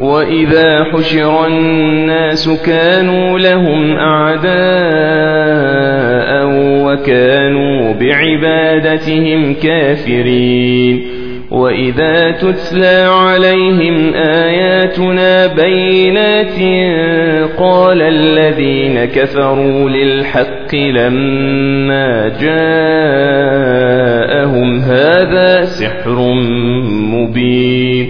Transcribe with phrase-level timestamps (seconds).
[0.00, 4.50] وإذا حشر الناس كانوا لهم أعداء
[6.84, 16.58] وكانوا بعبادتهم كافرين وإذا تتلى عليهم آياتنا بينات
[17.58, 23.20] قال الذين كفروا للحق لما جاءهم
[24.80, 26.34] هذا سحر
[27.12, 28.09] مبين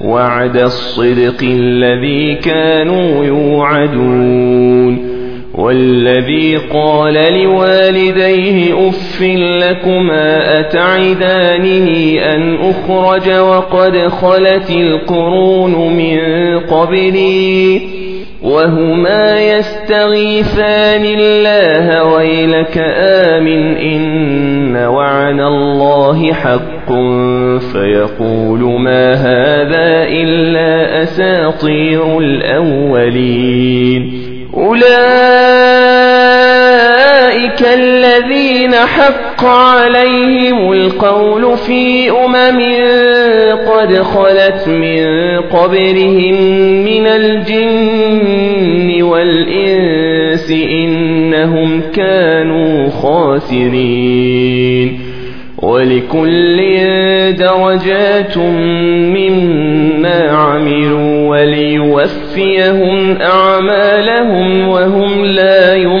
[0.00, 5.10] وعد الصدق الذي كانوا يوعدون
[5.54, 9.22] والذي قال لوالديه أف
[9.62, 16.18] لكما أتعدانه أن أخرج وقد خلت القرون من
[16.58, 17.80] قبلي
[18.42, 26.92] وهما يستغيثان الله ويلك آمن إن وعن الله حق
[27.72, 34.12] فيقول ما هذا إلا أساطير الأولين.
[34.54, 35.90] أولئك
[37.62, 42.60] الذين حق عليهم القول في أمم
[43.70, 45.06] قد خلت من
[45.40, 46.34] قبلهم
[46.84, 54.30] من الجن والإنس إنهم كانوا خاسرين
[55.62, 56.56] ولكل
[57.38, 58.38] درجات
[59.16, 66.00] مما عملوا وليوفيهم أعمالهم وهم لا يظلمون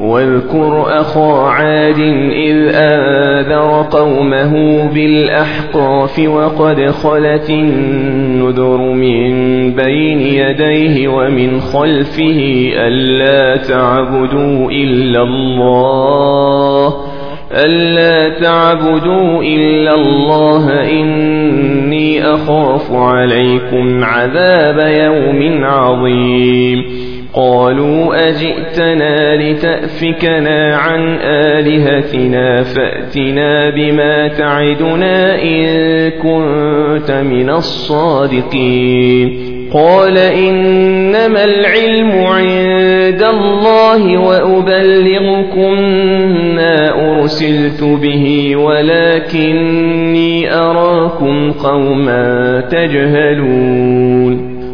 [0.00, 1.98] واذكر أخا عاد
[2.32, 9.30] إذ آذر قومه بالأحقاف وقد خلت النذر من
[9.74, 16.94] بين يديه ومن خلفه ألا تعبدوا إلا الله
[17.52, 32.62] ألا تعبدوا إلا الله إني أخاف عليكم عذاب يوم عظيم قالوا أجئتنا لتأفكنا عن آلهتنا
[32.62, 35.66] فأتنا بما تعدنا إن
[36.10, 39.50] كنت من الصادقين.
[39.72, 45.80] قال إنما العلم عند الله وأبلغكم
[46.54, 54.49] ما أرسلت به ولكني أراكم قوما تجهلون.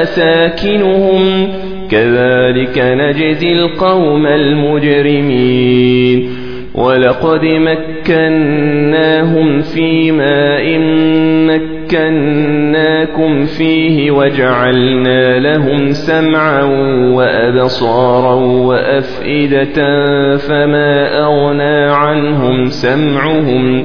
[0.00, 1.48] مساكنهم.
[1.90, 5.70] كذلك نجزي القوم المجرمين.
[6.74, 8.00] ولقد مكناهم
[9.60, 10.78] في ماء
[11.46, 16.62] مكناكم فيه وجعلنا لهم سمعا
[17.14, 19.76] وأبصارا وأفئدة
[20.36, 23.84] فما أغنى عنهم سمعهم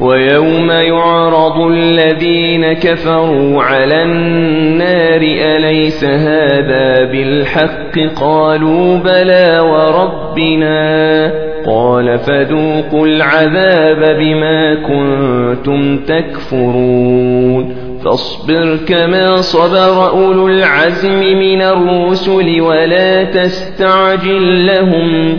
[0.00, 11.32] ويوم يعرض الذين كفروا على النار أليس هذا بالحق؟ قالوا بلى وربنا.
[11.66, 17.76] قال فذوقوا العذاب بما كنتم تكفرون.
[18.04, 25.38] فاصبر كما صبر أولو العزم من الرسل ولا تستعجل لهم.